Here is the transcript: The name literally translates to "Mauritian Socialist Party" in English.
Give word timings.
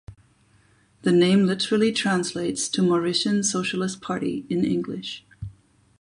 The 1.03 1.11
name 1.11 1.45
literally 1.45 1.91
translates 1.91 2.67
to 2.69 2.81
"Mauritian 2.81 3.45
Socialist 3.45 4.01
Party" 4.01 4.47
in 4.49 4.65
English. 4.65 5.23